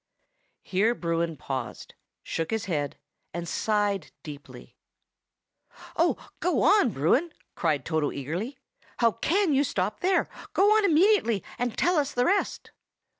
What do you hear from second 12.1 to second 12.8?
the rest!"